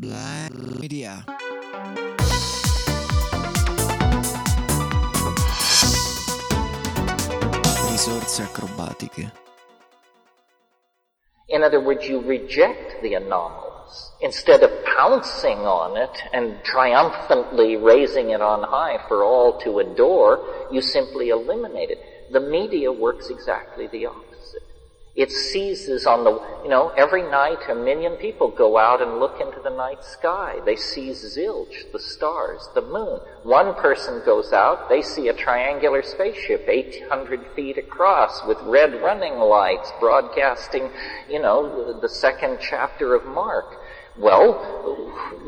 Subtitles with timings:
[0.00, 0.50] Black
[0.80, 1.22] Media.
[7.90, 9.30] Risorse acrobatiche.
[11.50, 14.12] In other words, you reject the anomalous.
[14.22, 20.40] Instead of pouncing on it and triumphantly raising it on high for all to adore,
[20.72, 22.32] you simply eliminate it.
[22.32, 24.29] The media works exactly the opposite.
[25.16, 29.40] It seizes on the, you know, every night a million people go out and look
[29.40, 30.58] into the night sky.
[30.64, 33.18] They see zilch, the stars, the moon.
[33.42, 39.34] One person goes out, they see a triangular spaceship 800 feet across with red running
[39.34, 40.88] lights broadcasting,
[41.28, 43.66] you know, the, the second chapter of Mark.
[44.20, 44.52] Well,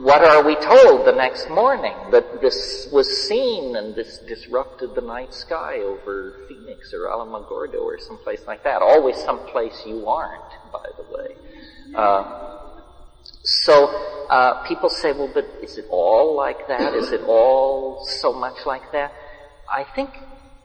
[0.00, 1.94] what are we told the next morning?
[2.10, 7.98] That this was seen and this disrupted the night sky over Phoenix or Alamogordo or
[7.98, 8.80] someplace like that.
[8.80, 11.36] Always someplace you aren't, by the way.
[11.94, 12.60] Uh,
[13.42, 13.88] so
[14.30, 16.94] uh, people say, well, but is it all like that?
[16.94, 19.12] Is it all so much like that?
[19.70, 20.10] I think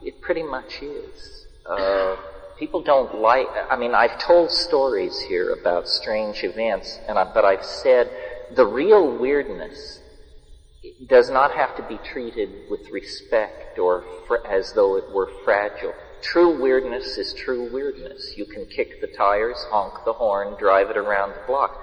[0.01, 1.45] it pretty much is.
[1.65, 2.15] Uh,
[2.57, 7.45] people don't like, I mean, I've told stories here about strange events, and I, but
[7.45, 8.09] I've said
[8.55, 9.99] the real weirdness
[11.07, 15.93] does not have to be treated with respect or fr- as though it were fragile.
[16.21, 18.33] True weirdness is true weirdness.
[18.35, 21.79] You can kick the tires, honk the horn, drive it around the block.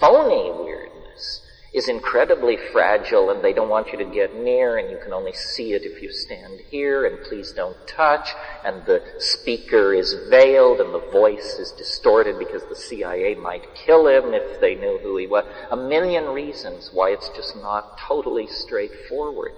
[0.00, 1.45] Phony weirdness
[1.76, 5.34] is incredibly fragile and they don't want you to get near and you can only
[5.34, 8.30] see it if you stand here and please don't touch
[8.64, 14.08] and the speaker is veiled and the voice is distorted because the CIA might kill
[14.08, 15.44] him if they knew who he was.
[15.70, 19.52] A million reasons why it's just not totally straightforward.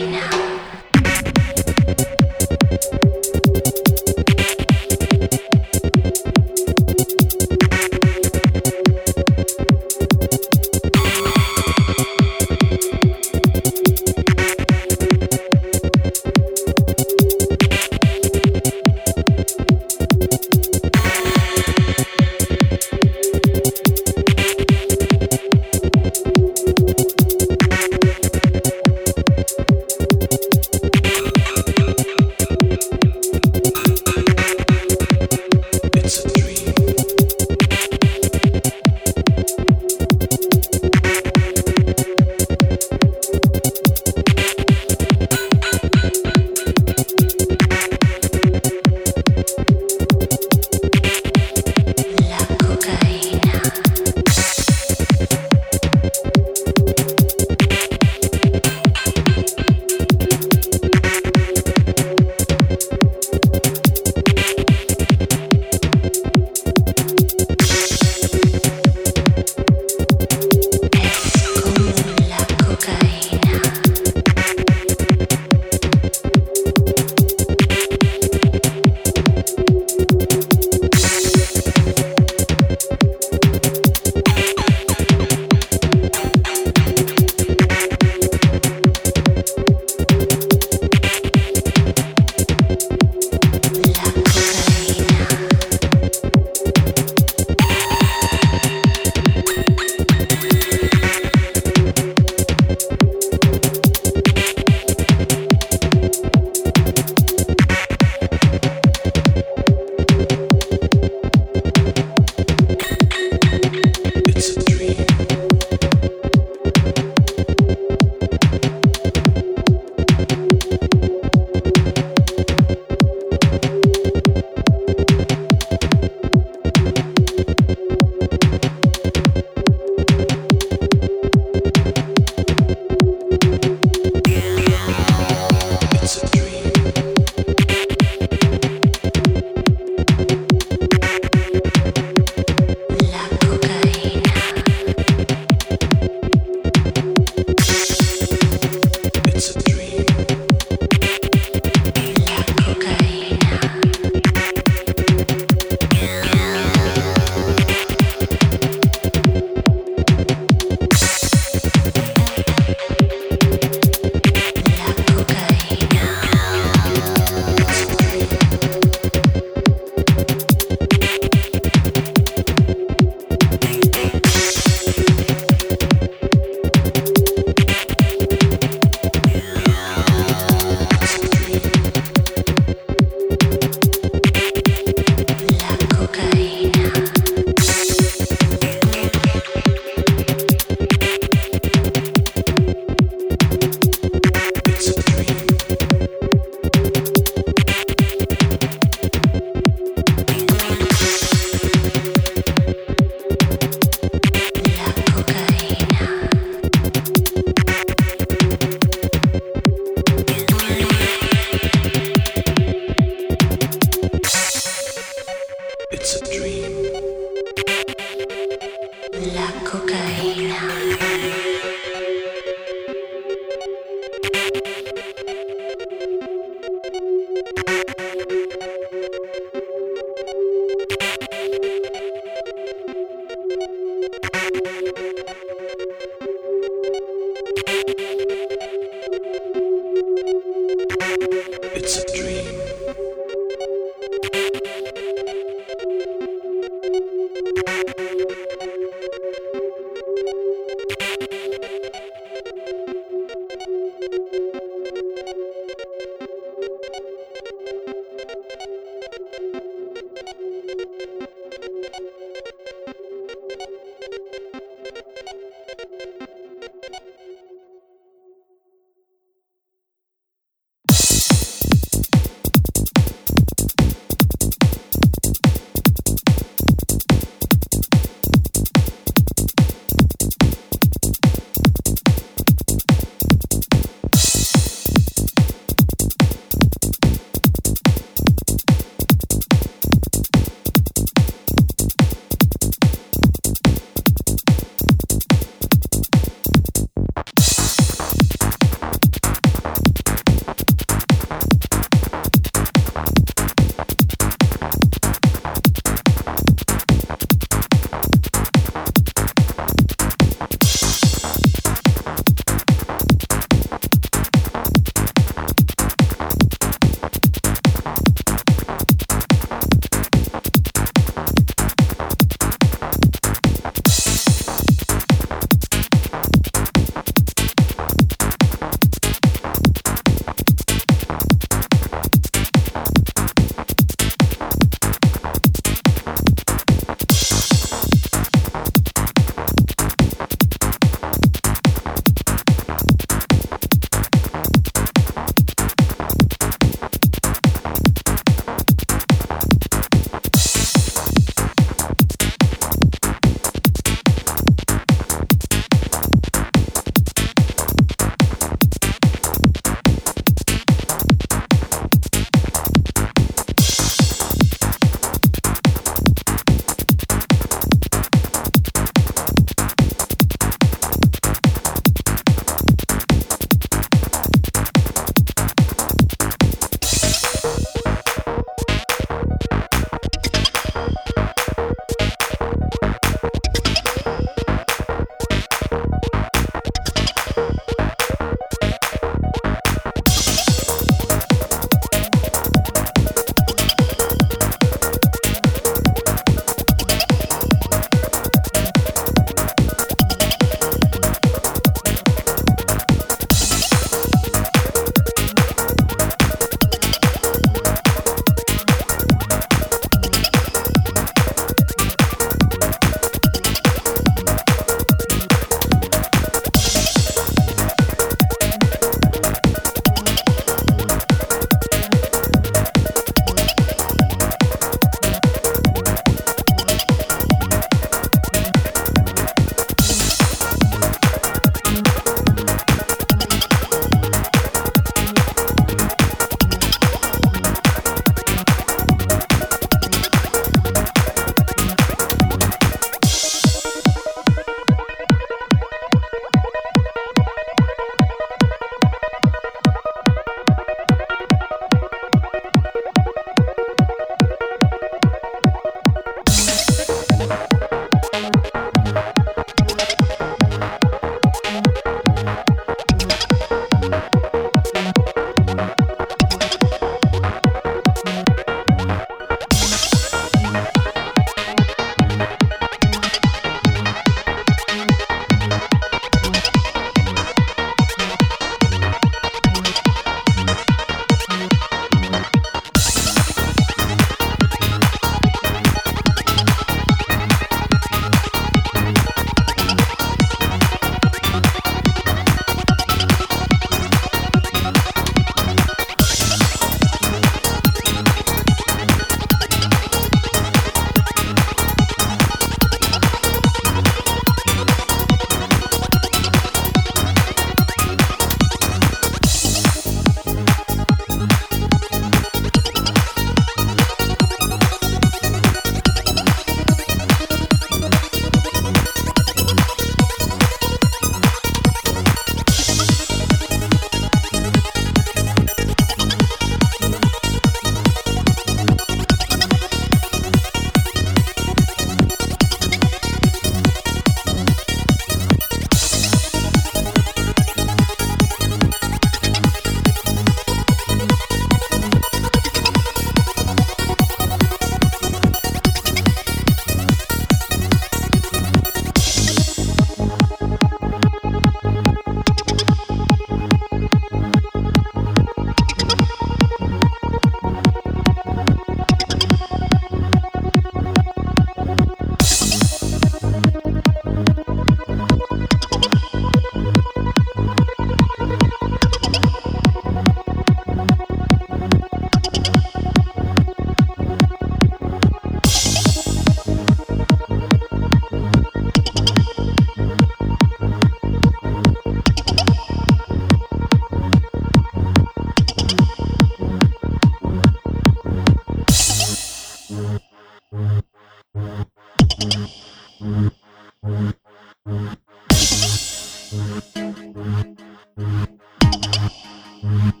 [599.63, 600.00] mm-hmm.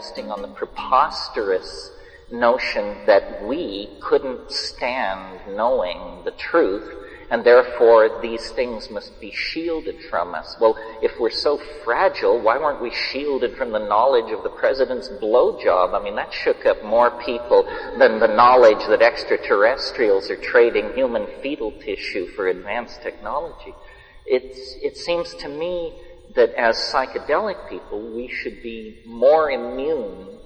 [0.00, 1.90] Resting on the preposterous
[2.32, 6.90] notion that we couldn't stand knowing the truth
[7.30, 10.56] and therefore these things must be shielded from us.
[10.58, 15.08] Well, if we're so fragile, why weren't we shielded from the knowledge of the president's
[15.08, 15.92] blowjob?
[15.92, 17.64] I mean, that shook up more people
[17.98, 23.74] than the knowledge that extraterrestrials are trading human fetal tissue for advanced technology.
[24.24, 25.92] It's, it seems to me
[26.34, 30.38] that as psychedelic people, we should be more immune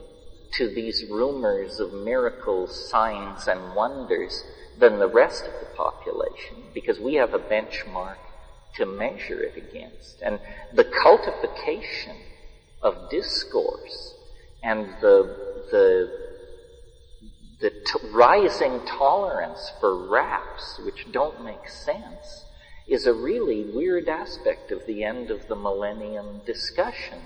[0.53, 4.44] to these rumors of miracles, signs, and wonders
[4.79, 8.16] than the rest of the population because we have a benchmark
[8.77, 10.20] to measure it against.
[10.23, 10.40] And
[10.73, 12.16] the cultification
[12.83, 14.14] of discourse
[14.62, 15.37] and the,
[15.70, 16.11] the,
[17.61, 22.43] the t- rising tolerance for raps, which don't make sense,
[22.87, 27.20] is a really weird aspect of the end of the millennium discussion.